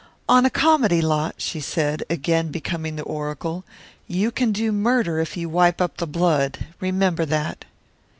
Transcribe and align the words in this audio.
"On 0.27 0.47
a 0.47 0.49
comedy 0.49 0.99
lot," 0.99 1.35
she 1.37 1.59
said, 1.59 2.03
again 2.09 2.49
becoming 2.49 2.95
the 2.95 3.03
oracle, 3.03 3.63
"you 4.07 4.31
can 4.31 4.51
do 4.51 4.71
murder 4.71 5.19
if 5.19 5.37
you 5.37 5.47
wipe 5.47 5.79
up 5.79 5.97
the 5.97 6.07
blood. 6.07 6.65
Remember 6.79 7.23
that." 7.23 7.65